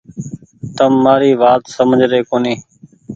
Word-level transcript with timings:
تم 0.75 0.91
مآري 1.03 1.31
وآت 1.41 1.63
سمجه 1.75 2.07
ري 2.11 2.21
ڪونيٚ۔ 2.29 2.59